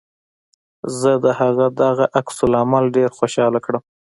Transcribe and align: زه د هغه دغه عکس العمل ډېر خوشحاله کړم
زه 0.99 1.11
د 1.23 1.25
هغه 1.39 1.65
دغه 1.81 2.05
عکس 2.19 2.37
العمل 2.47 2.83
ډېر 2.97 3.09
خوشحاله 3.17 3.59
کړم 3.65 3.83